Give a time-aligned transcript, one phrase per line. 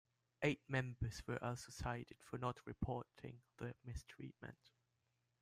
[0.41, 4.71] Eight members were also cited for not reporting the mistreatment.